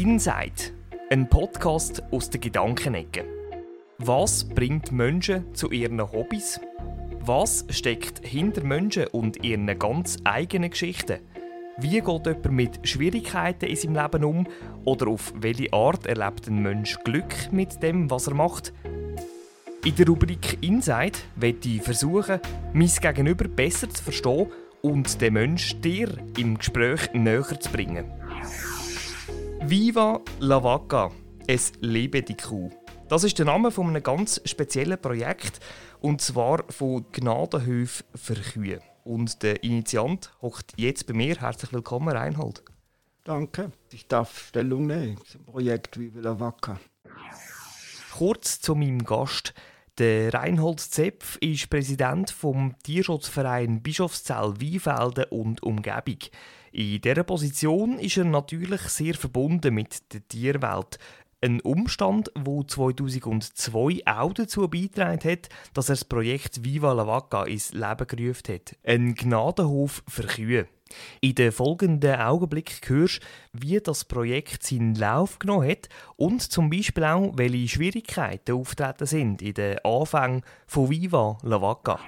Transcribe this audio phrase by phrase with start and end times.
[0.00, 0.76] Inside,
[1.10, 3.24] ein Podcast aus der Gedankenecke.
[3.98, 6.60] Was bringt Menschen zu ihren Hobbys?
[7.18, 11.18] Was steckt hinter Menschen und ihren ganz eigenen Geschichten?
[11.78, 14.46] Wie geht jemand mit Schwierigkeiten in seinem Leben um?
[14.84, 18.72] Oder auf welche Art erlebt ein Mensch Glück mit dem, was er macht?
[19.84, 22.38] In der Rubrik Inside werde ich versuchen,
[22.72, 24.46] mein Gegenüber besser zu verstehen
[24.80, 28.17] und den Menschen dir im Gespräch näher zu bringen.
[29.70, 31.10] Viva la Vaca,
[31.46, 32.70] es lebe die Kuh.
[33.10, 35.60] Das ist der Name von einem ganz speziellen Projekt
[36.00, 38.80] und zwar von Gnadenhöf für Kühe.
[39.04, 41.38] Und der Initiant hockt jetzt bei mir.
[41.42, 42.62] Herzlich willkommen, Reinhold.
[43.24, 43.70] Danke.
[43.92, 46.80] Ich darf Stellung nehmen zum Projekt Viva la Vaca.
[48.16, 49.52] Kurz zu meinem Gast.
[49.98, 56.20] Der Reinhold Zepf ist Präsident vom Tierschutzverein Bischofszell Weinfelden und Umgebung.
[56.72, 60.98] In dieser Position ist er natürlich sehr verbunden mit der Tierwelt.
[61.40, 67.44] Ein Umstand, wo 2002 auch dazu beigetragen hat, dass er das Projekt Viva la Vaca
[67.44, 68.76] ins Leben gerufen hat.
[68.82, 70.66] Ein Gnadenhof für Kühe.
[71.20, 73.20] In den folgenden Augenblicken hörst
[73.52, 79.40] wie das Projekt seinen Lauf genommen hat und zum Beispiel auch, welche Schwierigkeiten auftreten sind
[79.40, 82.00] in den Anfängen von Viva la Vaca.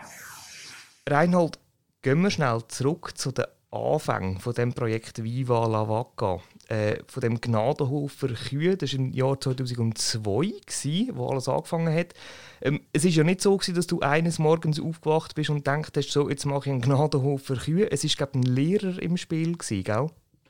[1.09, 1.59] Reinhold,
[2.03, 7.21] gehen wir schnell zurück zu den Anfang von dem Projekt Viva la Vaca, äh, von
[7.21, 10.23] dem Gnadenhof für Kühe, das war im Jahr 2002,
[10.67, 12.15] gewesen, wo alles angefangen hat.
[12.61, 15.91] Ähm, es ist ja nicht so, gewesen, dass du eines Morgens aufgewacht bist und denkst,
[15.95, 17.91] hast, so, jetzt mache ich einen Gnadenhof für Kühe.
[17.91, 20.07] Es war, glaube ein Lehrer im Spiel, gewesen, gell?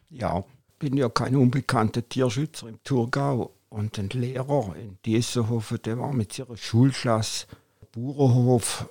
[0.09, 3.53] Ja, ich bin ja kein unbekannter Tierschützer im Thurgau.
[3.69, 7.47] Und ein Lehrer in Diessenhofen, der war mit seiner Schulklasse
[7.93, 8.89] Bauernhof,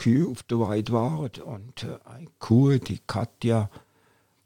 [0.00, 1.30] Kühe auf der Weide waren.
[1.44, 3.68] Und äh, eine Kuh, die Katja,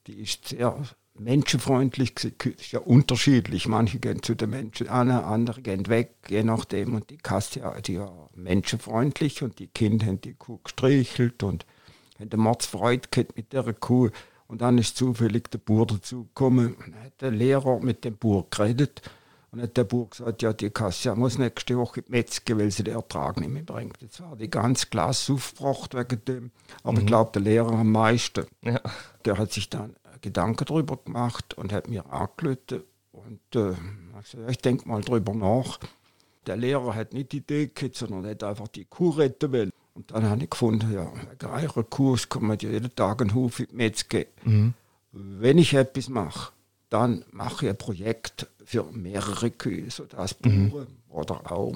[0.09, 0.77] die ist sehr
[1.17, 2.15] menschenfreundlich.
[2.15, 3.69] Das ist ja unterschiedlich.
[3.69, 6.95] Manche gehen zu den Menschen an, andere gehen weg, je nachdem.
[6.95, 11.67] Und die Katja, die war menschenfreundlich und die Kinder haben die Kuh gestrichelt und
[12.19, 14.11] haben den Mordsfreude gehabt mit der Kuh.
[14.49, 16.75] Und dann ist zufällig der Bauer dazugekommen.
[16.81, 19.03] Dann hat der Lehrer mit dem Bauer geredet.
[19.55, 22.73] Und hat der Bauer gesagt, ja, die Kassia muss nächste Woche in die Metzge, weil
[22.73, 24.03] sie den Ertrag nicht mehr bringt.
[24.03, 26.51] Jetzt war die ganze Klasse aufgebracht wegen dem.
[26.83, 26.99] Aber mhm.
[26.99, 28.47] ich glaube, der Lehrer am meisten.
[28.63, 28.81] Ja.
[29.25, 32.85] Der hat sich dann Gedanken darüber gemacht und hat mir angelötet.
[33.13, 33.75] Und äh,
[34.49, 35.79] ich denke mal darüber nach.
[36.49, 39.71] Der Lehrer hat nicht die Idee gehabt, sondern hat einfach die Kuh retten wollen.
[39.95, 43.61] Und dann habe ich gefunden, ja, wegen einer Kuh kann man jeden Tag einen Huf
[43.61, 44.27] in die Metzge.
[44.43, 44.75] Mhm.
[45.13, 46.53] Wenn ich etwas mache,
[46.91, 50.71] dann mache ich ein Projekt für mehrere Kühe, sodass mhm.
[50.71, 51.75] Bauern oder auch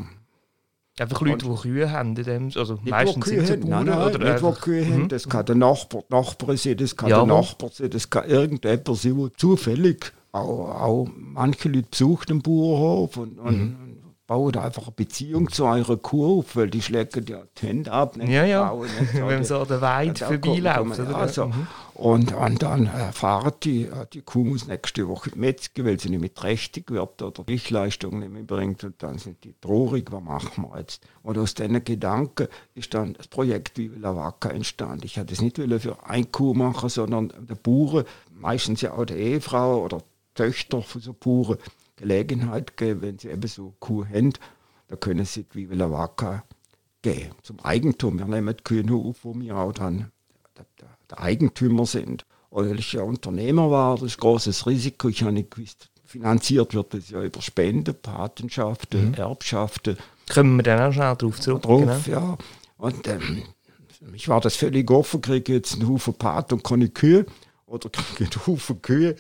[0.98, 3.84] Einfach Leute, die Kühe haben, in dem, also nicht, meistens sind sie Bauern.
[3.84, 4.92] Nein, nein, oder nicht, einfach, Kühe mhm.
[4.94, 5.08] haben.
[5.08, 8.98] Das kann der Nachbar, Nachbar sein, das kann ja, der Nachbar sein, das kann irgendjemand
[8.98, 13.87] sein, der zufällig auch, auch manche Leute besuchen den Bauernhof und, und, mhm
[14.28, 18.14] bauen einfach eine Beziehung zu eurer Kuh auf, weil die schlägt ja die Hände ab.
[18.18, 18.28] Nicht?
[18.28, 21.00] Ja, ja, Frauen, wenn man so der Weid vorbeiläuft.
[21.00, 21.66] Also, mhm.
[21.94, 26.20] und, und dann erfahren die, äh, die Kuh muss nächste Woche Metzger, weil sie nicht
[26.20, 30.68] mehr trächtig wird oder Lichtleistung nicht mehr bringt und dann sind die traurig, was machen
[30.70, 31.02] wir jetzt?
[31.22, 35.06] Und aus diesen Gedanken ist dann das Projekt Viva la Vaca entstanden.
[35.06, 39.14] Ich hatte es nicht für eine Kuh machen, sondern der Bauern, meistens ja auch die
[39.14, 40.02] Ehefrau oder
[40.34, 41.56] Töchter von so Bauern,
[41.98, 44.32] Gelegenheit geben, wenn sie eben so Kuh haben,
[44.88, 46.44] da können sie die Viva Vaca
[47.02, 47.32] gehen.
[47.42, 48.18] Zum Eigentum.
[48.18, 50.10] Wir nehmen die Kühe nur auf, wo wir auch dann
[51.10, 52.24] der, Eigentümer sind.
[52.76, 55.08] Ich ja Unternehmer war, das ist ein großes Risiko.
[55.08, 59.14] Ich habe nicht gewusst, finanziert wird das ja über Spenden, Patenschaften, mhm.
[59.14, 59.98] Erbschaften.
[60.32, 61.62] Kommen wir dann auch schnell drauf zurück.
[61.62, 62.18] Drauf, genau.
[62.20, 62.38] ja.
[62.78, 63.42] Und ähm,
[64.10, 67.26] mich war das völlig offen, kriege jetzt einen Haufen Pat und keine Kühe
[67.68, 69.16] oder kriege Haufen Kühe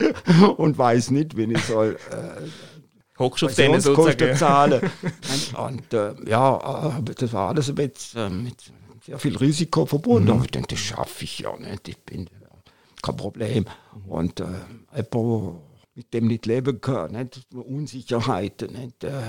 [0.56, 3.20] und weiß nicht, wenn ich soll äh,
[3.80, 4.36] sozusagen.
[4.36, 4.90] zahlen.
[5.56, 8.72] und, und äh, ja, äh, das war alles mit, äh, mit
[9.04, 10.36] sehr viel Risiko verbunden.
[10.36, 10.44] Mhm.
[10.44, 11.88] ich denke, das schaffe ich ja nicht.
[11.88, 12.28] Ich bin
[13.02, 13.66] kein Problem.
[14.06, 14.44] Und äh,
[14.94, 15.60] jemand,
[15.98, 17.48] mit dem nicht leben kann, nicht?
[17.52, 19.02] Unsicherheiten, nicht?
[19.02, 19.20] Äh,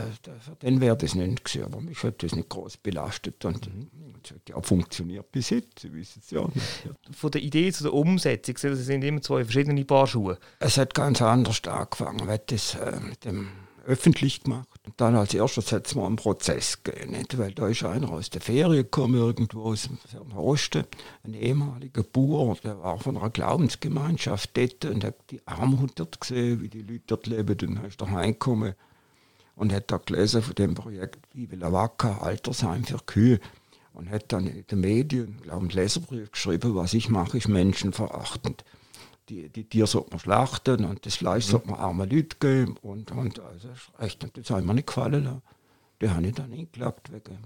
[0.62, 1.66] den wäre das nicht gewesen.
[1.66, 3.44] Aber mich hat das nicht groß belastet.
[3.44, 3.89] Und mhm.
[4.24, 6.48] es hat ja funktioniert bis jetzt, Sie wissen es ja.
[7.12, 10.38] Von der Idee zu der Umsetzung, das sind immer zwei verschiedene Paar Schuhe.
[10.60, 13.50] Es hat ganz anders angefangen, weil das äh, mit dem
[13.88, 14.79] öffentlich gemacht.
[15.00, 17.38] Dann als erstes hat mal einen Prozess gegeben, nicht?
[17.38, 20.84] weil da ist einer aus der Ferien gekommen, irgendwo aus dem Osten,
[21.24, 26.62] ein ehemaliger Bauer, der war von einer Glaubensgemeinschaft dort und hat die Armut dort gesehen,
[26.62, 27.57] wie die Leute dort leben.
[27.57, 28.74] Dann ist er heimgekommen
[29.56, 33.40] und hat da gelesen von dem Projekt Vive Vaca, Altersheim für Kühe.
[33.94, 37.48] Und hat dann in den Medien, glaube ich, einen Leserbrief geschrieben, was ich mache, ist
[37.48, 38.66] menschenverachtend
[39.30, 41.52] die, die Tiere sollte man schlachten und das Fleisch mhm.
[41.52, 42.76] sollte man armen Leuten geben.
[42.81, 45.42] Und, und also, echt, das hat mir nicht gefallen.
[46.02, 47.38] Die habe ich dann eingelagt wegen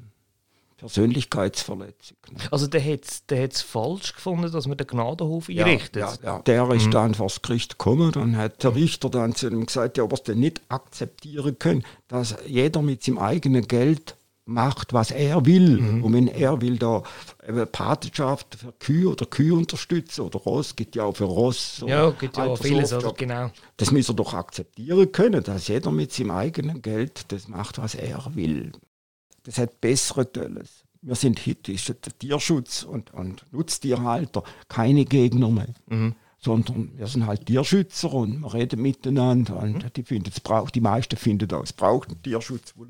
[0.78, 2.18] Persönlichkeitsverletzung.
[2.52, 6.02] Also der hat es der falsch gefunden, dass man den Gnadenhof einrichtet?
[6.02, 6.40] Ja, ja, ja.
[6.40, 6.92] Der ist mhm.
[6.92, 10.12] dann vor das Gericht gekommen, dann hat der Richter dann zu ihm gesagt, ja, ob
[10.12, 15.46] er es denn nicht akzeptieren können, dass jeder mit seinem eigenen Geld macht, was er
[15.46, 15.80] will.
[15.80, 16.04] Mhm.
[16.04, 17.04] Und wenn er will da
[17.46, 21.84] eine Patenschaft für Kühe oder Kühe unterstützen oder Ross, geht ja auch für Ross.
[21.86, 23.14] Ja, geht ja auch vieles, oder?
[23.14, 23.52] genau.
[23.78, 27.96] Das muss er doch akzeptieren können, dass jeder mit seinem eigenen Geld das macht, was
[27.96, 28.72] er will.
[29.44, 30.84] Das hat bessere Tolles.
[31.02, 35.74] Wir sind heute, ist der Tierschutz und, und Nutztierhalter keine Gegner mehr.
[35.88, 39.94] Mhm sondern wir sind halt Tierschützer und wir reden miteinander und mhm.
[39.96, 42.86] die, finden, es braucht, die meisten finden das, es braucht einen Tierschutz, wo.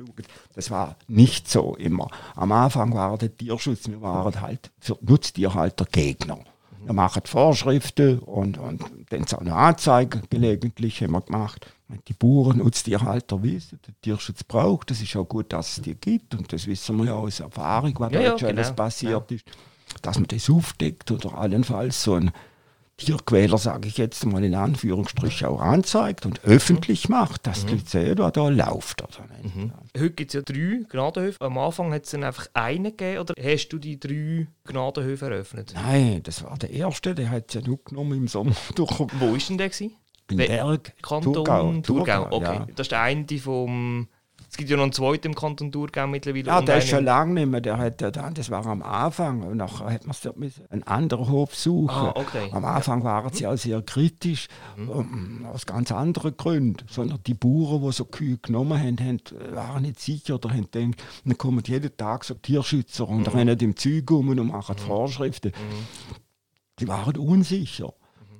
[0.56, 2.08] Das war nicht so immer.
[2.36, 6.38] Am Anfang war der Tierschutz, wir waren halt für Nutztierhalter Gegner.
[6.38, 6.88] Mhm.
[6.88, 11.68] Wir machen Vorschriften und, und dann so eine Anzeige gelegentlich haben wir gemacht.
[12.08, 16.34] Die Bauern, Nutztierhalter wissen, der Tierschutz braucht, das ist auch gut, dass es die gibt
[16.34, 18.62] und das wissen wir ja aus Erfahrung, was ja, da ja, schon genau.
[18.62, 19.36] alles passiert ja.
[19.36, 19.46] ist,
[20.02, 22.32] dass man das aufdeckt oder allenfalls so ein
[22.98, 27.84] Tierquäler, sage ich jetzt mal in Anführungsstrichen, auch anzeigt und öffentlich macht, dass mhm.
[27.84, 29.02] die was da läuft.
[29.02, 29.56] Oder nicht.
[29.56, 29.72] Mhm.
[29.98, 31.42] Heute gibt es ja drei Gnadenhöfe.
[31.42, 35.74] Am Anfang hat es dann einfach einen gegeben oder hast du die drei Gnadenhöfe eröffnet?
[35.76, 38.56] Nein, das war der erste, der hat es ja nur genommen im Sommer.
[38.78, 39.70] Wo war denn der?
[39.70, 39.96] Gewesen?
[40.30, 41.74] In Berg, Kanton Thurgau.
[41.82, 42.28] Thurgau.
[42.32, 42.68] Okay, ja.
[42.76, 44.08] das ist der eine vom
[44.54, 46.46] es gibt ja noch einen zweiten im Kanton Thurgau mittlerweile.
[46.46, 47.60] Ja, der ist schon lange nicht mehr.
[47.60, 49.42] Der hat, dann, das war am Anfang.
[49.42, 50.16] Und nachher hat man
[50.70, 51.90] einen anderen Hof suchen.
[51.90, 52.50] Ah, okay.
[52.52, 53.06] Am Anfang ja.
[53.06, 54.48] waren sie auch sehr kritisch,
[54.78, 54.90] mhm.
[54.90, 56.86] um, aus ganz anderen Gründen.
[56.88, 59.22] Sondern die Bauern, die so Kühe genommen haben, haben
[59.56, 63.34] waren nicht sicher oder haben gedacht, dann kommen jeden Tag so Tierschützer und mhm.
[63.34, 64.86] rennen im Zeug um und machen mhm.
[64.86, 65.52] Vorschriften.
[65.52, 66.16] Mhm.
[66.78, 67.92] Die waren unsicher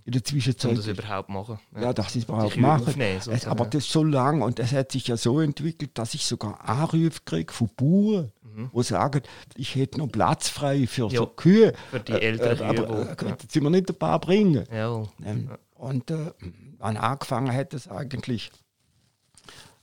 [0.06, 0.72] in der Zwischenzeit.
[0.72, 1.60] Um das überhaupt machen.
[1.76, 3.00] Ja, ja dass sie es überhaupt machen.
[3.00, 6.68] Es, aber das so lang und das hat sich ja so entwickelt, dass ich sogar
[6.68, 8.70] Anrufe kriege von Bauern, mhm.
[8.76, 9.22] die sagen,
[9.56, 11.74] ich hätte noch Platz frei für ja, so Kühe.
[11.90, 12.88] Für die älteren äh, Kühe.
[12.88, 14.66] Aber äh, könnten Sie mir nicht ein paar bringen?
[14.72, 15.04] Ja.
[15.24, 16.32] Ähm, und äh,
[16.78, 18.52] wann angefangen hat es eigentlich,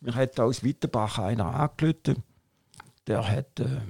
[0.01, 2.19] mir hat aus Wittenbach einer angelötet,
[3.07, 3.61] der hat...
[3.61, 3.81] Äh,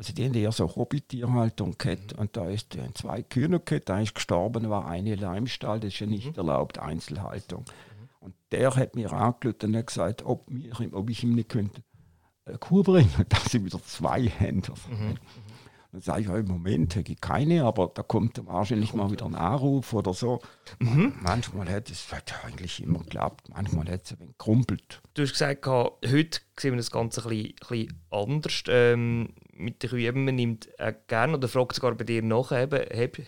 [0.00, 2.14] also die haben eher so Hobbytierhaltung gehabt.
[2.14, 6.00] Und da ist äh, zwei Kühe gehabt, da ist gestorben, war eine Leimstall, das ist
[6.00, 6.38] ja nicht mhm.
[6.38, 7.66] erlaubt, Einzelhaltung.
[7.66, 8.08] Mhm.
[8.20, 11.82] Und der hat mir angelötet und gesagt, ob, mir, ob ich ihm nicht könnte
[12.46, 14.62] eine Kuh bringen, dass sie wieder zwei haben.
[14.88, 15.16] Mhm.
[15.92, 19.34] Dann sage ich, im Moment hätte ich keine, aber da kommt wahrscheinlich mal wieder ein
[19.34, 20.40] Anruf oder so.
[20.78, 21.12] Mhm.
[21.20, 25.02] Manchmal hat es hat eigentlich immer geklappt, manchmal hat es ein wenig gerumpelt.
[25.12, 28.62] Du hast gesagt, heute sehen wir das Ganze ein bisschen, ein bisschen anders.
[28.68, 32.80] Ähm, mit den Kühen, man nimmt äh, gerne oder fragt sogar bei dir nach, eben,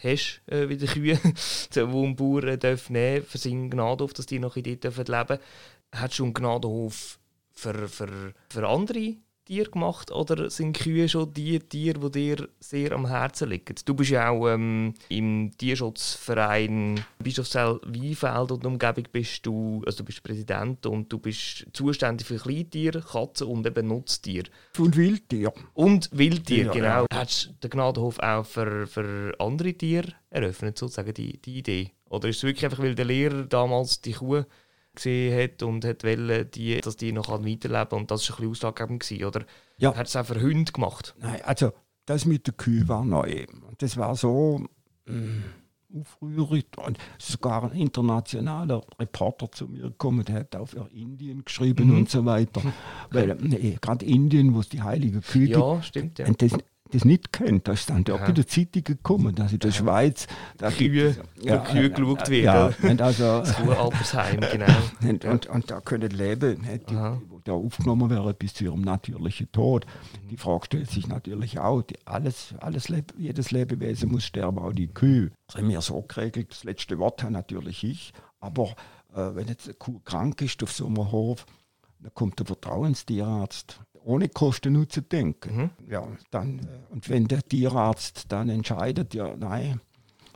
[0.02, 1.18] hast du äh, wieder Kühe,
[1.74, 5.08] die ein Bauer äh, darf nehmen für seinen Gnadenhof, dass die noch in dort leben
[5.08, 5.38] dürfen.
[5.92, 7.18] Hast du einen Gnadenhof
[7.52, 9.16] für, für, für andere
[9.52, 13.74] Tiere gemacht oder sind Kühe schon die Tiere, die dir sehr am Herzen liegen?
[13.84, 20.04] Du bist ja auch ähm, im Tierschutzverein Bischofszell Weinfeld und Umgebung bist du, also du
[20.04, 24.48] bist Präsident und du bist zuständig für Kleintiere, Katzen und eben Nutztiere.
[24.78, 25.52] Und Wildtiere.
[25.74, 27.06] Und Wildtiere, ja, genau.
[27.12, 27.18] Ja.
[27.20, 31.90] Hast du den Gnadenhof auch für, für andere Tiere eröffnet, sozusagen, die, die Idee?
[32.08, 34.44] Oder ist es wirklich einfach, weil der Lehrer damals die Kuh
[34.94, 37.98] gesehen hat und hat wollte, die, dass die noch weiterleben kann.
[38.00, 39.00] Und das war ein bisschen ausschlaggebend.
[39.00, 39.44] Gewesen, oder
[39.78, 39.94] ja.
[39.94, 41.14] hat es auch für Hunde gemacht?
[41.18, 41.72] Nein, also
[42.06, 43.46] das mit der Kühe war neu.
[43.78, 44.64] Das war so
[45.06, 45.42] mm,
[46.00, 46.66] aufrührig.
[46.84, 51.98] Und sogar ein internationaler Reporter zu mir gekommen, der hat auch für Indien geschrieben mhm.
[51.98, 52.62] und so weiter.
[53.10, 55.84] Weil nee, gerade Indien, wo es die heilige Kühe ja, gibt.
[55.84, 56.26] Stimmt, ja.
[56.26, 56.42] Und
[56.92, 58.16] das, nicht kennt, da ist dann ja.
[58.24, 60.26] in der Zeitung gekommen, dass in der Schweiz
[60.58, 62.74] da Kühe, ja, Kühe geschaut werden.
[62.82, 64.66] Ja, und also, das Altersheim, genau.
[65.02, 69.50] Und, und, und, da können leben, die, die da aufgenommen werden bis zu ihrem natürlichen
[69.52, 69.86] Tod.
[70.30, 74.88] Die Frage stellt sich natürlich auch, die, alles, alles jedes Lebewesen muss sterben, auch die
[74.88, 75.30] Kühe.
[75.46, 78.74] Das haben wir so geregelt, das letzte Wort hat natürlich ich, aber
[79.14, 81.46] äh, wenn jetzt eine Kuh krank ist auf so einem Hof,
[82.00, 85.56] dann kommt der Vertrauenstierarzt ohne Kosten-Nutzen denken.
[85.56, 85.70] Mhm.
[85.90, 89.80] Ja, dann, äh, und wenn der Tierarzt dann entscheidet, ja, nein,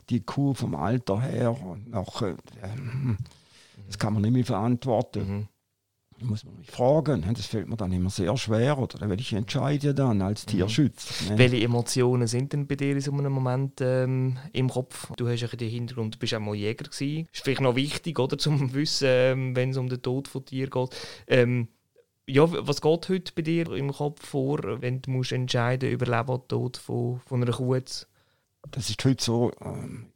[0.09, 1.55] die Kuh vom Alter her,
[1.85, 3.17] nach, äh, hm,
[3.85, 5.47] das kann man nicht mehr verantworten.
[6.19, 6.27] Mhm.
[6.27, 7.23] muss man mich fragen.
[7.31, 8.79] Das fällt mir dann immer sehr schwer.
[8.79, 10.51] Oder werde ich entscheiden dann als mhm.
[10.51, 11.31] Tierschützer.
[11.31, 11.37] Ne?
[11.37, 15.11] Welche Emotionen sind denn bei dir in so einem Moment ähm, im Kopf?
[15.15, 17.27] Du hast ja den Hintergrund, du bist auch mal Jäger gewesen.
[17.31, 20.71] Ist vielleicht noch wichtig, oder, zum Wissen, ähm, wenn es um den Tod von Tieren
[20.71, 20.95] geht.
[21.27, 21.67] Ähm,
[22.27, 26.29] ja, was geht heute bei dir im Kopf vor, wenn du musst entscheiden über Leben
[26.29, 27.79] oder Tod von, von einer Kuh?
[28.71, 30.07] Das ist heute so, ähm,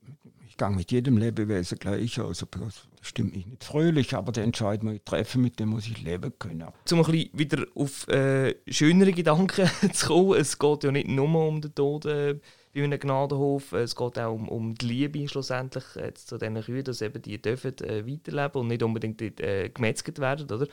[0.48, 2.46] ich gehe mit jedem Lebewesen gleich aus.
[2.52, 6.02] Das stimmt mich nicht fröhlich, aber der Entscheid, den ich treffe, mit dem muss ich
[6.02, 6.68] leben können.
[6.92, 11.48] Um ein bisschen wieder auf äh, schönere Gedanken zu kommen, es geht ja nicht nur
[11.48, 12.38] um den Tod äh,
[12.74, 16.84] bei einem Gnadenhof, es geht auch um, um die Liebe schlussendlich äh, zu diesen Kühen,
[16.84, 20.68] dass eben die dürfen äh, weiterleben und nicht unbedingt äh, gemetzelt werden, oder?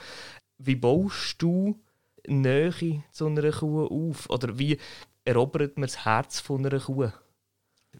[0.58, 1.80] Wie baust du
[2.26, 4.28] Nähe zu einer Kuh auf?
[4.28, 4.78] Oder wie
[5.24, 7.10] erobert man das Herz von einer Kuh?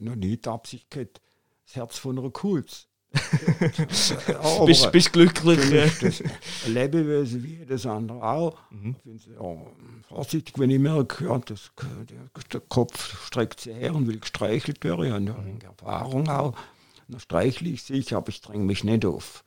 [0.00, 1.20] Noch nie die Absicht gehabt,
[1.66, 2.62] das Herz von einer Kuh
[4.66, 5.98] bist, bist glücklich.
[6.00, 6.22] Das
[6.66, 8.58] ein Lebewesen wie jedes andere auch.
[8.70, 8.96] Mhm.
[8.96, 9.66] Ich bin sehr
[10.08, 11.70] vorsichtig, wenn ich merke, ja, das,
[12.52, 15.26] der Kopf streckt sich her und will gestreichelt werden.
[15.26, 15.60] Ich habe mhm.
[15.62, 16.54] Erfahrung auch.
[17.08, 19.42] Dann streichle ich sich, aber ich dränge mich nicht auf.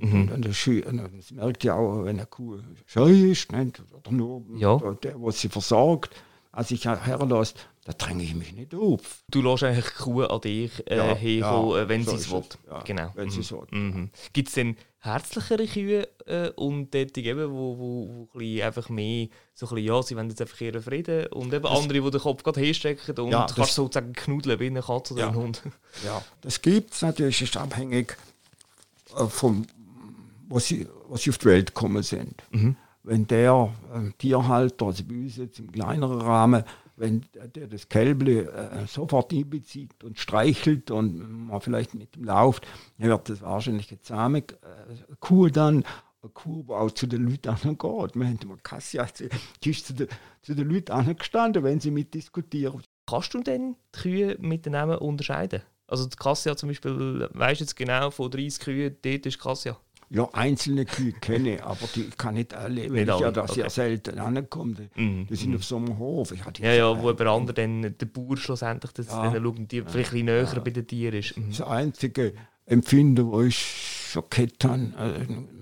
[0.00, 0.28] Mhm.
[0.32, 3.82] Und das, das merkt ja auch, wenn eine Kuh scheu ist, nicht?
[3.92, 4.78] oder nur ja.
[4.78, 6.14] der, der sie versorgt,
[6.52, 9.22] als ich herlässt, da dränge ich mich nicht auf.
[9.28, 12.30] Du lässt eigentlich die Kuh an dich äh, ja, herkommen, ja, wenn so sie es
[12.30, 12.44] will.
[12.70, 13.12] Ja, genau.
[13.14, 13.30] Wenn mhm.
[13.30, 13.66] sie es will.
[13.70, 14.10] Mhm.
[14.32, 19.66] Gibt es denn herzlichere Kühe äh, und dort eben, wo, wo, wo einfach mehr so
[19.66, 22.20] ein bisschen, ja, sie wollen jetzt einfach ihren Frieden und eben das, andere, die den
[22.20, 25.62] Kopf gerade herstrecken und ja, kannst sozusagen knudeln wie eine Katze oder ein Hund.
[26.04, 28.16] Ja, das gibt es natürlich, ist abhängig
[29.16, 29.66] äh, vom,
[30.48, 32.42] wo sie, wo sie auf die Welt gekommen sind.
[32.50, 32.76] Mhm.
[33.02, 36.64] Wenn der äh, Tierhalter, also bei uns jetzt im kleineren Rahmen,
[36.96, 42.66] wenn der das Kälble äh, sofort einbezieht und streichelt und man vielleicht mit ihm läuft,
[42.98, 44.44] dann wird das wahrscheinlich eine zahme äh,
[45.20, 45.84] Kuh dann,
[46.22, 48.14] eine Kuh, die auch zu den Leuten geht.
[48.14, 49.06] Wir haben mal Kassia,
[49.62, 50.08] die ist zu den,
[50.42, 52.82] zu den Leuten angestanden, wenn sie mit diskutieren.
[53.06, 55.62] Kannst du denn die Kühe miteinander unterscheiden?
[55.86, 59.76] Also die Kassia zum Beispiel, weißt du jetzt genau, von 30 Kühen, dort ist Kassia?
[60.10, 63.54] Ja, einzelne Kühe kenne ich, aber die kann nicht alle, weil ich ja da okay.
[63.54, 64.88] sehr selten ankomme.
[64.94, 65.26] Mhm.
[65.28, 65.56] Die sind mhm.
[65.56, 66.32] auf so einem Hof.
[66.58, 69.30] ja, ja, wo über andere dann der Bauer schlussendlich das ja.
[69.30, 70.60] dann schauen, die vielleicht ein bisschen näher ja.
[70.60, 71.36] bei den Tieren ist.
[71.36, 71.48] Mhm.
[71.48, 72.34] Das einzige
[72.66, 73.58] Empfinden, wo ich
[74.12, 74.92] schockiert habe,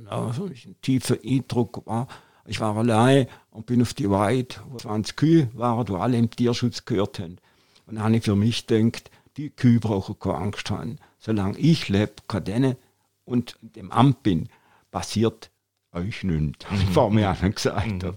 [0.06, 2.06] also ein tiefer Eindruck war,
[2.44, 6.28] ich war allein und bin auf die Weide, wo 20 Kühe waren, die alle im
[6.28, 7.38] Tierschutz gehört haben.
[7.86, 10.96] Und dann habe ich für mich gedacht, die Kühe brauchen keine Angst haben.
[11.18, 12.76] Solange ich lebe, kann denen
[13.24, 14.48] und dem Amt bin,
[14.90, 15.50] passiert
[15.92, 16.66] euch nichts.
[16.70, 17.86] Das war mir auch gesagt.
[17.86, 18.14] Mhm.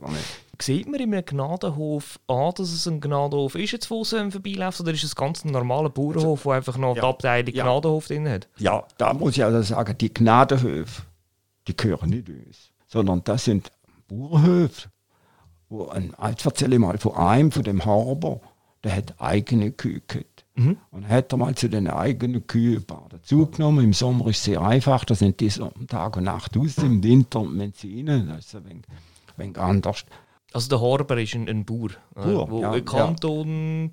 [0.61, 4.79] Sieht man in einem Gnadenhof an, dass es ein Gnadenhof ist, jetzt, wo es vorbeiläuft,
[4.79, 7.01] oder ist es ein ganz normaler Bauernhof, der einfach noch ja.
[7.01, 7.63] die Abteilung ja.
[7.63, 8.47] Gnadenhof drin hat?
[8.57, 11.01] Ja, da muss ich also sagen, die Gnadenhöfe,
[11.67, 13.69] die gehören nicht uns, sondern das sind
[14.07, 14.89] Bauernhöfe,
[15.67, 18.39] wo ein, jetzt erzähle ich mal von einem, von dem Harber,
[18.83, 20.44] der hat eigene Kühe gehabt.
[20.55, 20.77] Mhm.
[20.91, 23.83] Und hat er mal zu den eigenen Kühen ein paar dazugenommen.
[23.83, 26.77] Im Sommer ist es sehr einfach, da sind die so Tag und Nacht aus.
[26.77, 30.05] Im Winter, wenn sie rein, das ist ein wenig, ein wenig anders.
[30.53, 33.91] Also der Horber ist ein, ein Bauer, Bauer wo ja, Kanton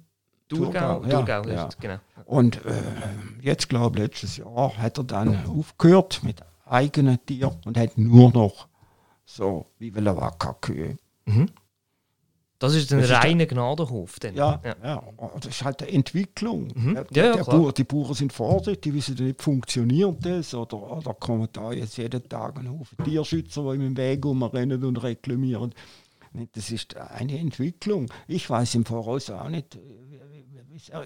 [0.49, 1.69] Thurgau, Thurgau, ja, ja.
[1.81, 1.97] genau.
[2.27, 2.83] Und äh,
[3.41, 8.31] jetzt, glaube ich, letztes Jahr hat er dann aufgehört mit eigenen Tieren und hat nur
[8.33, 8.69] noch
[9.25, 10.97] so wie Waka-Kühe.
[11.25, 11.49] Mhm.
[12.63, 14.19] Das ist ein das reiner Gnadenhof.
[14.23, 15.03] Ja, ja, ja.
[15.41, 16.69] Das ist halt eine Entwicklung.
[16.73, 17.05] Mhm.
[17.13, 21.49] Ja, ja, Bauer, die Bauern sind vorsichtig, die wissen nicht, funktioniert das oder, oder kommen
[21.53, 25.75] da jetzt jeden Tag ein Haufen Tierschützer, die im Weg rumrennen und reklamieren.
[26.53, 28.11] Das ist eine Entwicklung.
[28.27, 29.79] Ich weiß im Voraus auch nicht,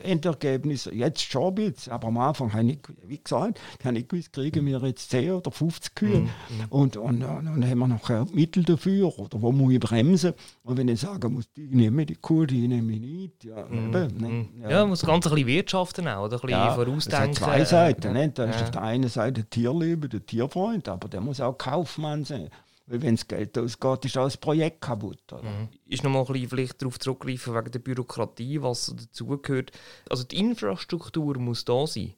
[0.03, 4.65] Endergebnis jetzt schon bisschen, aber am Anfang habe ich, wie gesagt, habe ich gewusst, kriegen
[4.65, 6.31] wir jetzt 10 oder 50 Kühe mhm.
[6.71, 10.77] und, und, und, dann haben wir noch Mittel dafür oder wo muss ich bremsen und
[10.77, 13.45] wenn ich sagen muss, die nehme die Kuh, die nehme ich nicht.
[13.45, 13.95] Ja, mhm.
[13.95, 14.49] eben, ne?
[14.63, 14.71] ja.
[14.71, 17.31] ja, muss ganz ein bisschen wirtschaften auch, oder ein bisschen ja, vorausdenken.
[17.33, 18.31] Es hat zwei Seiten, ne?
[18.31, 22.25] da ist auf der einen Seite der Tierliebe, der Tierfreund, aber der muss auch Kaufmann
[22.25, 22.51] sein.
[22.87, 25.33] Weil wenn das Geld ausgeht, ist auch das Projekt kaputt.
[25.33, 25.43] Oder?
[25.43, 25.69] Mhm.
[25.87, 29.73] Ist noch mal ein bisschen vielleicht darauf zurückgreifen wegen der Bürokratie, was dazugehört.
[30.09, 32.15] Also die Infrastruktur muss da sein.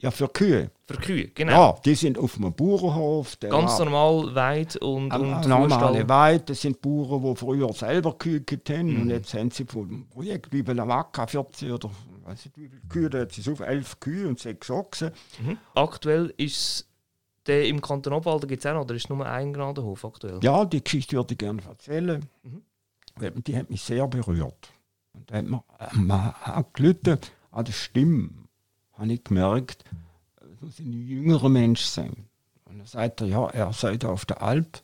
[0.00, 0.70] Ja, für Kühe.
[0.86, 1.52] Für Kühe, genau.
[1.52, 3.38] Ja, die sind auf einem Bauernhof.
[3.38, 8.86] Ganz normal weit und, und Normale Weit, das sind Bauern, die früher selber Kühe hatten
[8.86, 9.02] mhm.
[9.02, 11.90] und jetzt haben sie vom Projekt wie Waka 40 oder
[12.24, 15.10] weiß nicht wie viele Kühe, da hat sie auf elf Kühe und sechs Ochsen.
[15.44, 15.58] Mhm.
[15.74, 16.89] Aktuell ist es
[17.50, 20.38] der im Kanton Obwalden gibt es auch noch, oder ist es nur ein Gnadenhof aktuell?
[20.42, 22.24] Ja, die Geschichte würde ich gerne erzählen.
[22.44, 22.62] Mhm.
[23.42, 24.72] Die hat mich sehr berührt.
[25.12, 27.18] Und da hat man äh, gelitten,
[27.50, 28.30] an der Stimme
[28.92, 29.84] habe ich gemerkt,
[30.40, 32.28] es muss ein jüngerer Mensch sein.
[32.66, 34.80] Und dann sagt er, ja, er sei da auf der Alp.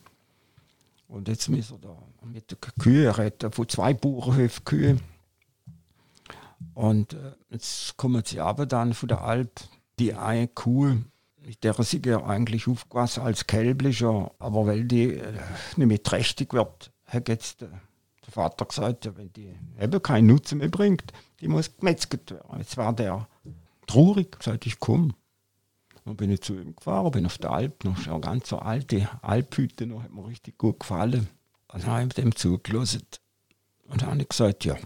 [1.07, 4.97] Und jetzt muss er da mit den Kühen, er hat von zwei Bauernhöfen Kühe.
[6.75, 9.61] Und äh, jetzt kommen sie aber dann von der Alp,
[10.01, 10.97] die eine Kuh
[11.55, 15.33] der sind ja eigentlich aufgewachsen als Kälblicher, aber weil die äh,
[15.77, 20.59] nicht mehr trächtig wird, hat jetzt der, der Vater gesagt, wenn die eben keinen Nutzen
[20.59, 22.59] mehr bringt, die muss gemetzelt werden.
[22.59, 23.29] Jetzt war der
[23.87, 25.15] traurig, gesagt, ich komme.
[26.05, 29.09] Dann bin ich zu ihm gefahren, bin auf der Alp, noch eine ganz so alte
[29.23, 31.29] Alphütte, noch hat mir richtig gut gefallen.
[31.69, 33.03] Dann habe ich dem zugelassen.
[33.85, 34.77] Und dann habe ich gesagt, ja,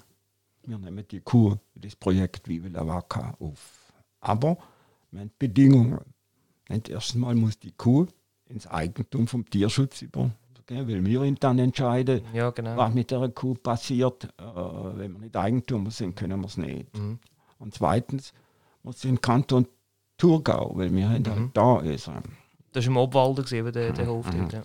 [0.64, 3.92] wir nehmen die Kuh, das Projekt Vive la Vaca auf.
[4.20, 4.58] Aber
[5.12, 6.00] haben Bedingungen.
[6.70, 8.06] Und erstens mal muss die Kuh
[8.46, 10.32] ins Eigentum vom Tierschutz übergehen,
[10.68, 12.76] weil wir dann entscheiden, Ja, genau.
[12.76, 14.24] was mit der Kuh passiert.
[14.38, 14.42] Äh,
[14.96, 16.96] wenn wir nicht Eigentümer sind, können wir es nicht.
[16.96, 17.18] Mhm.
[17.58, 18.32] Und zweitens
[18.82, 19.66] muss in Kanton
[20.16, 21.30] Thurgau, weil wir haben Mhm.
[21.30, 22.08] halt da ist.
[22.08, 22.12] äh,
[22.72, 24.52] Das war im Obwalden, gewesen, der, der Hof dort.
[24.52, 24.62] Ja.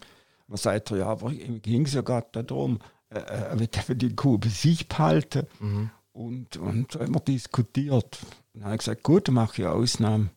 [0.48, 2.78] Man sagt ja, aber ihm ging es ja gerade darum,
[3.10, 5.48] äh, er wird eben die Kuh bei sich behalten.
[5.60, 5.90] Mhm.
[6.14, 8.20] Und, und so haben wir diskutiert.
[8.54, 10.30] Dann habe ich gesagt, gut, dann mache ich eine Ausnahme.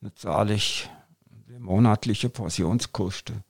[0.00, 0.88] Dann zahle ich
[1.48, 3.42] die monatliche Pensionskosten.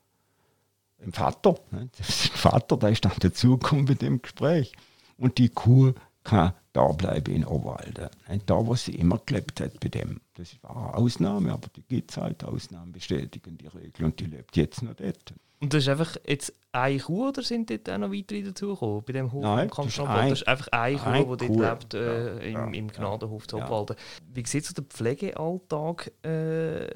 [1.00, 1.88] Im Vater, ne?
[1.96, 4.72] das ist der Vater, der ist dann dazugekommen mit dem Gespräch.
[5.16, 5.92] Und die Kuh
[6.28, 8.08] kann da bleiben in Obwalden.
[8.28, 8.40] Ne?
[8.46, 10.20] Da, wo sie immer gelebt hat bei dem.
[10.34, 12.44] Das war eine Ausnahme, aber die gibt es halt.
[12.44, 15.34] Ausnahmen bestätigen die Regel und die lebt jetzt noch dort.
[15.60, 19.12] Und das ist einfach jetzt eine Kuh oder sind dort auch noch weitere dazugekommen bei
[19.12, 22.52] dem Hof Nein, das ist ein- Das ist einfach eine Kuh, die dort lebt äh,
[22.52, 22.92] Ja, im, ja, im ja.
[22.94, 23.64] Gnadenhof zu Ja.
[23.64, 23.96] Obwalden.
[24.32, 26.86] Wie sieht so der Pflegealltag äh,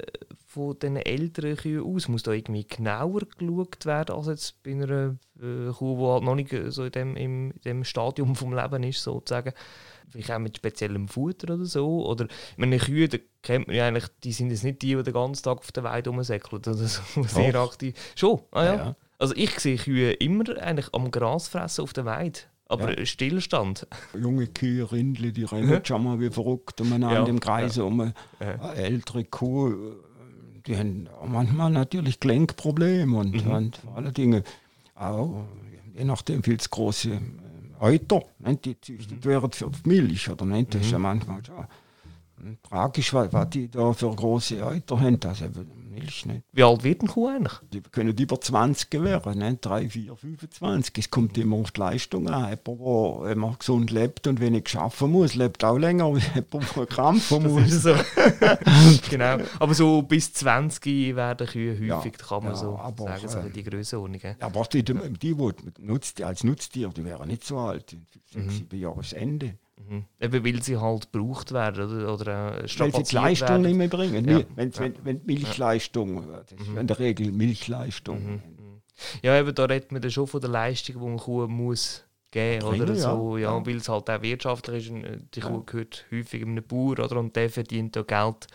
[0.53, 2.07] von den älteren Kühen aus?
[2.07, 6.35] Muss da irgendwie genauer geschaut werden als jetzt bei einer äh, Kuh, die halt noch
[6.35, 9.53] nicht so in dem, im, in dem Stadium vom Leben ist, sozusagen?
[10.09, 12.05] Vielleicht auch mit speziellem Futter oder so?
[12.05, 15.03] Oder, ich meine, Kühe, da kennt man ja eigentlich, die sind jetzt nicht die, die
[15.03, 17.95] den ganzen Tag auf der Weide rumsäckeln oder so, sehr aktiv.
[18.15, 18.75] Schon, ah ja.
[18.75, 18.95] Ja.
[19.17, 22.39] Also ich sehe Kühe immer eigentlich am Gras fressen auf der Weide.
[22.67, 23.05] Aber Ja.
[23.05, 23.87] Stillstand.
[24.19, 28.13] junge Kühe, Rindle, die rennen schon mal wie verrückt umeinander Ja, im Kreis um.
[28.39, 29.95] Eine ältere Kuh,
[30.67, 33.51] die haben manchmal natürlich Gelenkprobleme und, Mhm.
[33.51, 34.43] und vor allen Dingen
[34.95, 35.43] auch,
[35.97, 37.19] je nachdem, viel zu große äh,
[37.79, 40.73] Euter, ne, die züchtet werden für Milch, oder nicht?
[40.73, 45.19] Das ist ja manchmal schon äh, tragisch, was, was die da für große Euter haben,
[45.19, 45.41] das
[45.93, 46.43] Milch nicht.
[46.51, 47.53] Wie alt wird eine Kuh eigentlich?
[47.71, 49.57] Die können über 20 werden, ne?
[49.59, 50.93] 3, 4, 25.
[50.97, 52.49] Es kommt immer auf die Leistung an.
[52.49, 56.85] Jemand, der man gesund lebt und wenig arbeiten muss, lebt auch länger als jemand, der
[56.85, 57.83] krampfen muss.
[57.83, 57.95] so.
[59.09, 59.37] genau.
[59.59, 63.39] Aber so bis 20 werden Kühe häufig, Ja, kann man ja, so aber, sagen, so
[63.39, 64.19] äh, die Grössenordnung.
[64.19, 64.35] gell?
[64.39, 67.95] Aber die, die, die, als Nutztier, die wären nicht so alt.
[68.31, 69.57] Sechs, sieben Jahresende.
[69.77, 70.05] Mhm.
[70.19, 73.61] Eben weil sie halt gebraucht werden oder, oder äh, Weil sie die strapaziert Leistung werden.
[73.63, 74.29] nicht mehr bringen.
[74.29, 74.41] Ja.
[74.55, 78.41] Wenn, wenn, wenn die Milchleistung, das ist in der Regel Milchleistung.
[79.23, 82.59] Ja, eben, da redet man dann schon von der Leistung, die eine Kuh muss geben
[82.65, 82.99] Bringen, oder ja.
[83.01, 83.37] so.
[83.37, 83.65] Ja, Ja.
[83.65, 84.91] weil es halt auch wirtschaftlich ist.
[84.91, 85.47] und, äh, Die Ja.
[85.47, 88.47] Kuh gehört häufig einem Bauer oder, und der verdient auch Geld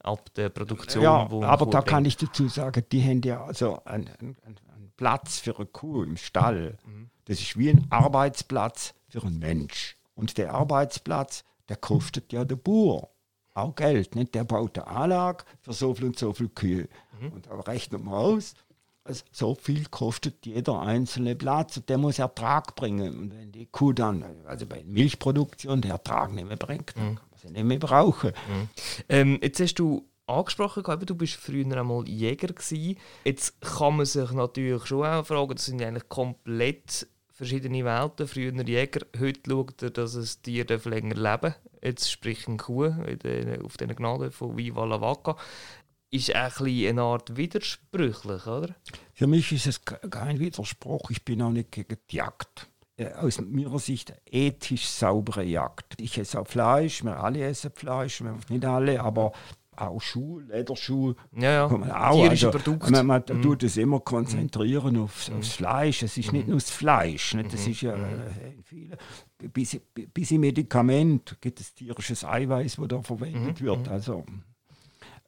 [0.00, 1.02] ab der Produktion.
[1.04, 1.88] Ja, wo aber Kuh da bringt.
[1.90, 6.02] kann ich dazu sagen, die haben ja also einen, einen, einen Platz für eine Kuh
[6.02, 6.76] im Stall.
[6.84, 7.08] Mhm.
[7.26, 9.96] Das ist wie ein Arbeitsplatz für einen Mensch.
[10.14, 13.10] Und der Arbeitsplatz, der kostet ja der Bauer
[13.54, 14.14] auch Geld.
[14.14, 14.34] Nicht?
[14.34, 16.88] Der baut eine Anlage für so viel und so viel Kühe.
[17.20, 17.32] Mhm.
[17.32, 18.54] Und da rechnet man aus,
[19.04, 23.18] also so viel kostet jeder einzelne Platz und der muss Ertrag bringen.
[23.18, 27.00] Und wenn die Kuh dann, also bei Milchproduktion, der Ertrag nicht mehr bringt, Mhm.
[27.00, 28.32] dann kann man sie nicht mehr brauchen.
[29.08, 32.96] Ähm, jetzt hast du angesprochen, du bist früher einmal Jäger gewesen.
[33.24, 38.26] Jetzt kann man sich natürlich schon auch fragen, das sind ja eigentlich komplett verschiedene Welten.
[38.26, 42.88] Früher Jäger, heute schaut er, dass ein Tier darf länger leben Jetzt sprich eine Kuh
[42.88, 45.36] den, auf den Gnaden von Viva la Vaca.
[46.10, 48.74] Ist ein bisschen eine Art widersprüchlich, oder?
[49.12, 51.10] Für mich ist es ke- kein Widerspruch.
[51.10, 52.68] Ich bin auch nicht gegen die Jagd.
[52.96, 56.00] Äh, Aus meiner Sicht ethisch saubere Jagd.
[56.00, 59.32] Ich esse auch Fleisch, wir alle essen Fleisch, nicht alle, aber
[59.76, 61.14] auch Schuhe, Lederschuhe.
[61.36, 61.68] Ja, ja.
[61.68, 62.14] kann man auch.
[62.22, 62.90] Tierische Also, Produkte.
[62.92, 63.42] Man, man Mhm.
[63.42, 66.02] tut es immer konzentrieren aufs, aufs Fleisch.
[66.02, 67.34] Es ist nicht nur das Fleisch.
[67.34, 67.46] Nicht?
[67.46, 67.50] Mhm.
[67.52, 68.96] Das ist ja äh, in vielen,
[69.52, 69.80] bis,
[70.12, 73.64] bis im Medikament gibt es tierisches Eiweiß, das da verwendet Mhm.
[73.66, 73.88] wird.
[73.88, 74.24] Also,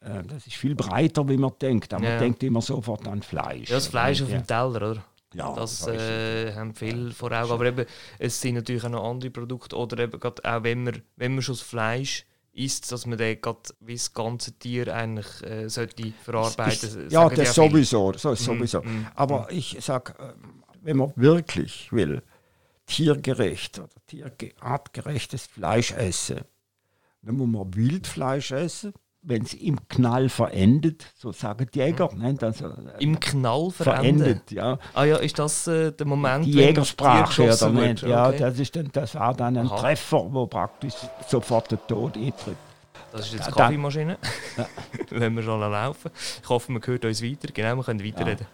[0.01, 1.93] äh, das ist viel breiter, wie man denkt.
[1.95, 2.11] Aber Ja.
[2.11, 3.69] man denkt immer sofort an Fleisch.
[3.71, 4.39] Ja, das Fleisch auf ja.
[4.39, 5.05] dem Teller, oder?
[5.35, 7.51] Ja, Das äh, haben viele vor Augen.
[7.53, 7.85] Aber eben,
[8.19, 9.77] es sind natürlich auch noch andere Produkte.
[9.77, 12.25] Oder eben gerade auch, wenn man, wenn man schon das Fleisch
[12.57, 17.07] isst, dass man dann gerade wie das ganze Tier eigentlich äh, sollte verarbeiten.
[17.07, 18.13] Ist- ja, das sowieso.
[18.15, 18.81] So ist Mhm, sowieso.
[18.83, 20.15] mhm, Aber ich sage,
[20.83, 22.23] wenn man wirklich will,
[22.87, 26.41] tiergerecht oder tierartgerechtes Fleisch essen,
[27.23, 28.95] dann muss man Wildfleisch essen,
[29.29, 32.09] wenn es im Knall verendet, so sagen die Jäger.
[32.15, 32.37] Ne?
[32.41, 34.79] Also, äh, Im Knall verendet, ja.
[34.95, 38.03] Ah ja, ist das äh, der Moment, Die das Jägersprache oder nicht.
[38.03, 38.39] Ja, Okay.
[38.39, 39.77] das, ist dann, das war dann ein Aha.
[39.79, 40.95] Treffer, wo praktisch
[41.29, 42.57] sofort der Tod eintritt.
[43.11, 44.17] Das ist jetzt die Kaffeemaschine.
[45.11, 46.11] Lassen wir schon laufen.
[46.43, 47.49] Ich hoffe, man hört uns weiter.
[47.53, 48.47] Genau, wir können weiterreden.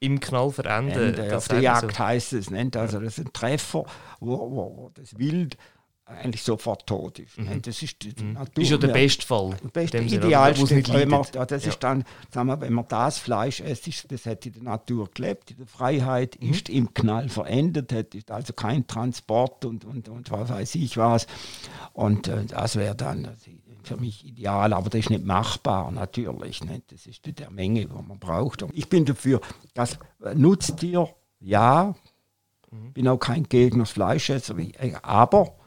[0.00, 0.92] Im Knall verenden.
[1.14, 1.28] Ende.
[1.28, 1.98] das Auf der Jagd so.
[1.98, 2.76] heißt es, nicht?
[2.76, 3.84] Also das ist ein Treffer,
[4.20, 5.56] wo, wo, wo das Wild
[6.08, 7.38] eigentlich sofort tot ist.
[7.38, 7.60] Mhm.
[7.62, 8.32] Das ist die mhm.
[8.32, 8.62] Natur.
[8.62, 9.56] Ist ja der beste Fall.
[9.62, 14.10] Der beste Idealste, wenn man, das ist dann, sagen wir, wenn man das Fleisch isst,
[14.10, 16.50] das hat in der Natur gelebt, in der Freiheit, mhm.
[16.50, 21.26] ist im Knall verendet, hat also kein Transport und, und, und was weiß ich was.
[21.92, 23.50] Und äh, das wäre dann also,
[23.82, 26.64] für mich ideal, aber das ist nicht machbar natürlich.
[26.64, 26.90] Nicht?
[26.92, 28.62] Das ist der Menge, die man braucht.
[28.62, 29.40] Und ich bin dafür,
[29.74, 29.98] dass
[30.34, 31.08] Nutztier,
[31.40, 31.94] ja,
[32.70, 32.92] mhm.
[32.94, 34.56] bin auch kein Gegner des Fleischesser,
[35.02, 35.57] aber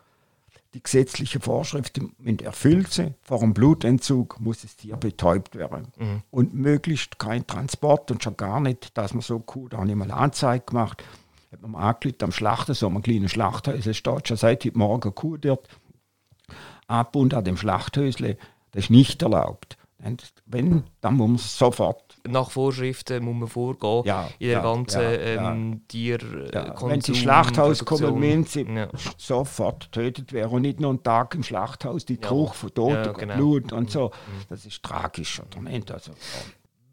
[0.74, 2.00] die gesetzliche Vorschrift
[2.42, 3.14] erfüllt sie.
[3.22, 5.88] Vor einem Blutentzug muss das Tier betäubt werden.
[5.98, 6.24] Mhm.
[6.32, 10.12] Und möglichst kein Transport und schon gar nicht, dass man so da habe ich mal
[10.12, 11.04] Anzeige gemacht,
[11.52, 15.14] hat man angelegt am Schlachter, so einem kleinen Schlachthaus, es steht schon seit heute Morgen
[15.14, 15.68] Kuh dort,
[16.88, 18.38] Abbund an dem Schlachthäusle,
[18.72, 19.78] das ist nicht erlaubt.
[20.04, 24.62] Und wenn, dann muss man sofort nach Vorschriften muss man vorgehen ja, in der ja,
[24.62, 26.90] ganzen ja, ähm, Tierkonsum.
[26.90, 31.44] Wenn sie Schlachthaus kommen, müssen sie sofort tötet werden und nicht nur einen Tag im
[31.44, 33.36] Schlachthaus, die Geruch von Toten, genau.
[33.36, 34.08] Blut und so.
[34.10, 34.44] Mhm.
[34.50, 35.92] Das ist tragisch, oder nicht?
[35.92, 36.12] Also,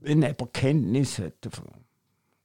[0.00, 1.34] wenn jemand Kenntnis hat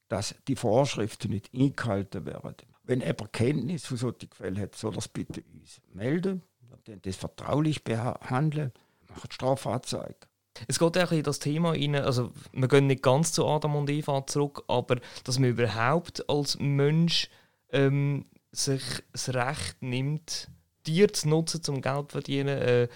[0.10, 5.00] dass die Vorschriften nicht eingehalten werden, wenn jemand Kenntnis von solchen Fällen hat, soll er
[5.00, 6.44] es bitte uns melden,
[6.86, 8.72] wir das vertraulich behandeln,
[9.10, 10.28] machen Strafanzeige.
[10.68, 13.90] Es geht auch in das Thema rein, also wir gehen nicht ganz zu Adam und
[13.90, 17.30] Eva zurück, aber dass man überhaupt als Mensch
[17.72, 20.50] ähm, sich das Recht nimmt,
[20.84, 22.88] Tiere zu nutzen, um Geld zu verdienen, äh,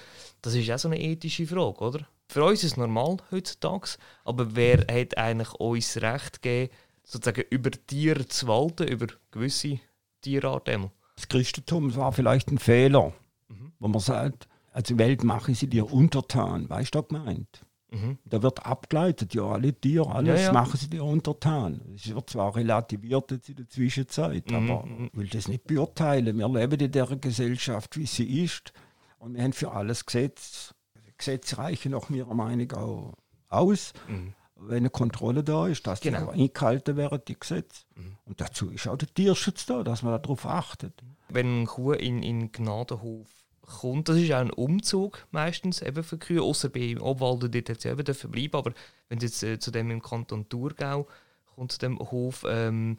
[0.42, 2.08] das ist auch so eine ethische Frage, oder?
[2.30, 7.46] Für uns ist es normal heutzutage, aber wer hat eigentlich uns das Recht gegeben, sozusagen
[7.50, 9.80] über Tiere zu walten, über gewisse
[10.22, 10.92] Tierarten?
[11.16, 13.14] Das Christentum war vielleicht ein Fehler,
[13.48, 13.72] mhm.
[13.80, 17.66] wo man sagt, also Welt machen sie dir untertan, weißt du, was gemeint?
[17.90, 18.20] Mhm.
[18.26, 20.52] Da wird abgeleitet, ja, alle Tiere, alles ja, ja.
[20.52, 21.82] machen sie dir untertan.
[21.96, 24.70] Es wird zwar relativiert jetzt in der Zwischenzeit, mhm.
[24.70, 26.38] aber ich will das nicht beurteilen.
[26.38, 28.72] Wir leben in der Gesellschaft, wie sie ist.
[29.18, 30.76] Und wir haben für alles Gesetz.
[31.18, 33.14] Gesetze reichen nach meiner Meinung auch
[33.50, 33.94] aus.
[34.08, 34.36] Mhm.
[34.58, 36.32] Wenn eine Kontrolle da ist, dass genau.
[36.34, 37.86] die eingehalten werden, die Gesetze.
[37.96, 38.18] Mhm.
[38.26, 40.94] Und dazu ist auch der Tierschutz da, dass man darauf achtet.
[41.30, 43.28] Wenn eine Kuh in, in Gnadenhof
[43.68, 44.10] kommt.
[44.10, 47.90] Das ist auch ein Umzug meistens eben für Kühe, außer bei Obwalden, dort hat sie
[47.90, 48.56] eben verbleiben.
[48.56, 48.74] Aber
[49.10, 51.08] wenn jetzt äh, zu dem im Kanton Thurgau
[51.56, 52.98] kommt, zu dem Hof, ähm,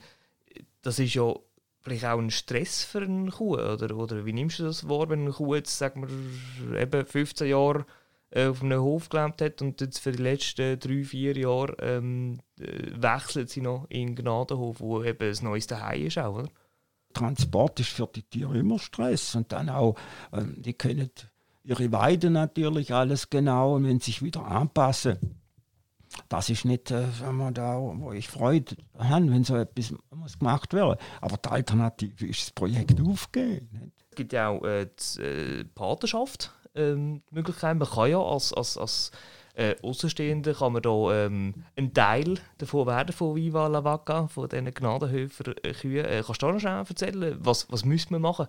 [0.82, 1.34] das ist ja
[1.82, 5.22] vielleicht auch ein Stress für eine Kuh, oder, oder wie nimmst du das wahr, wenn
[5.22, 7.86] eine Kuh jetzt, sagen wir, eben 15 Jahre
[8.30, 12.40] äh, auf einem Hof gelebt hat und jetzt für die letzten drei, vier Jahre ähm,
[12.60, 16.48] äh, wechselt sie noch in den Gnadenhof, wo eben das neueste Zuhause ist auch, oder?
[17.18, 19.34] Transport ist für die Tiere immer Stress.
[19.34, 19.96] Und dann auch,
[20.32, 21.10] ähm, die können
[21.64, 25.18] ihre Weide natürlich alles genau und wenn sich wieder anpassen.
[26.28, 30.72] Das ist nicht, äh, wir, da, wo ich Freude habe, wenn so etwas muss gemacht
[30.72, 31.00] wird.
[31.20, 33.92] Aber die Alternative ist das Projekt aufgeben.
[34.10, 36.52] Es gibt ja auch äh, die äh, Patenschaft.
[36.74, 39.10] Ähm, die Möglichkeit, man kann ja als, als, als
[39.58, 44.48] äh, Außenstehenden kann man da ähm, ein Teil davon werden von Viva la Vaca, von
[44.48, 46.04] diesen Gnadenhöfer äh, Kühen.
[46.04, 48.46] Äh, kannst du da noch schnell erzählen, was, was müssen wir machen,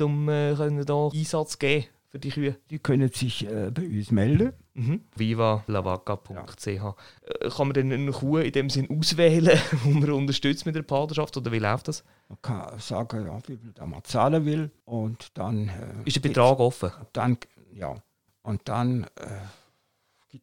[0.00, 2.56] um äh, können da Einsatz geben für die Kühe?
[2.70, 4.52] Die können sich äh, bei uns melden.
[4.74, 5.02] Mhm.
[5.14, 6.94] vivalavaca.ch ja.
[7.22, 10.82] Äh, kann man denn eine Kuh in dem Sinn auswählen, wo man unterstützt mit der
[10.82, 12.04] Partnerschaft oder wie läuft das?
[12.28, 15.68] Man kann sagen, ja, wie viel man zahlen will und dann...
[15.68, 16.90] Äh, Ist der Betrag offen?
[17.12, 17.38] Dann,
[17.72, 17.94] ja.
[18.42, 19.40] Und dann gibt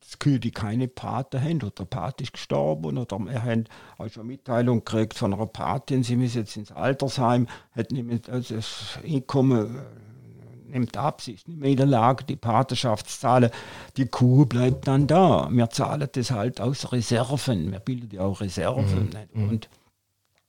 [0.01, 3.65] es Kühe, die keine Pate haben oder der Pate ist gestorben oder wir haben
[3.97, 8.19] auch schon Mitteilung gekriegt von einer Patin, sie müssen jetzt ins Altersheim, hat nicht mehr,
[8.29, 13.09] also das Einkommen äh, nimmt ab, sie ist nicht mehr in der Lage, die Patenschaft
[13.09, 13.49] zu zahlen.
[13.97, 15.47] Die Kuh bleibt dann da.
[15.51, 19.43] Wir zahlen das halt aus Reserven, wir bilden ja auch Reserven mhm.
[19.43, 19.49] mhm.
[19.49, 19.69] und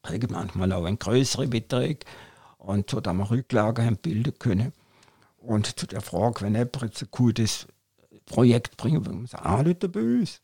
[0.02, 2.04] kriegen manchmal auch einen größeren Betrag
[2.58, 4.72] und so, dass wir Rücklagen haben bilden können.
[5.38, 7.66] Und zu der Frage, wenn jemand jetzt eine Kuh das
[8.26, 10.42] Projekt bringen, man sagt, anrufen bei uns.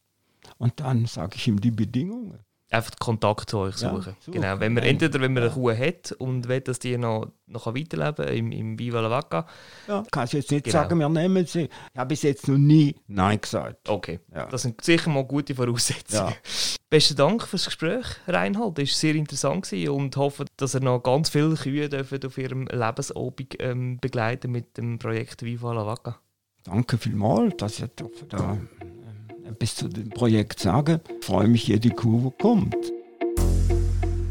[0.58, 2.38] Und dann sage ich ihm die Bedingungen.
[2.72, 4.16] Einfach Kontakt zu euch suchen.
[4.26, 4.60] Ja, genau.
[4.60, 8.24] Wenn man, entweder wenn man eine Kuh hat und will, dass die noch, noch weiterleben
[8.24, 9.46] kann, im, im Viva la Vaca.
[9.86, 10.78] Ja, kannst du jetzt nicht genau.
[10.78, 11.68] sagen, wir nehmen sie.
[11.92, 13.86] Ich habe bis jetzt noch nie Nein gesagt.
[13.86, 14.46] Okay, ja.
[14.46, 16.30] das sind sicher mal gute Voraussetzungen.
[16.30, 16.36] Ja.
[16.88, 18.78] Besten Dank fürs Gespräch, Reinhold.
[18.78, 22.66] Das war sehr interessant und hoffe, dass ihr noch ganz viele Kühe dürfen auf ihrem
[22.68, 26.18] Lebensabend ähm, begleiten mit dem Projekt Viva la Vaca.
[26.64, 27.90] Danke vielmals, dass ich
[28.28, 32.92] da äh, etwas zu dem Projekt sagen Ich freue mich, jede Kuh, die kommt.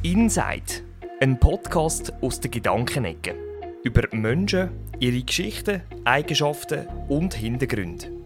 [0.03, 0.83] Inside,
[1.19, 3.35] ein Podcast aus der Gedankenecke.
[3.83, 8.20] Über Menschen, ihre Geschichten, Eigenschaften und Hintergründe.